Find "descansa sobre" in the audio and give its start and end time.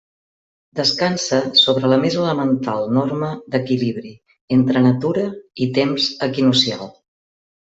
0.77-1.91